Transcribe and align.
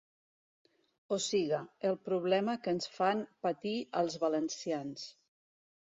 O 1.17 1.19
siga, 1.25 1.59
el 1.91 1.99
problema 2.09 2.57
que 2.65 2.75
ens 2.79 2.91
fan 2.97 3.25
patir 3.49 3.79
als 4.05 4.21
valencians. 4.27 5.11